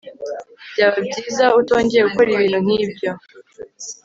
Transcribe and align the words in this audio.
Byaba 0.73 0.97
byiza 1.07 1.45
utongeye 1.59 2.01
gukora 2.07 2.29
ibintu 2.35 2.57
nkibyo 2.65 3.11